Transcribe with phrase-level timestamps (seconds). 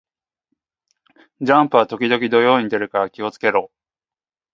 [1.41, 3.69] ジャンプは時々土曜に出るから気を付けろ